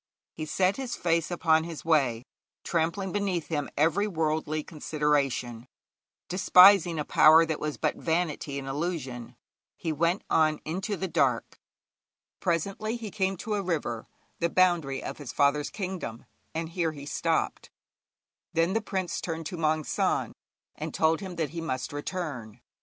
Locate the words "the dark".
10.97-11.59